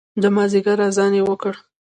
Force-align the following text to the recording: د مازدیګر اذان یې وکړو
د 0.21 0.23
مازدیګر 0.35 0.77
اذان 0.87 1.13
یې 1.17 1.21
وکړو 1.29 1.59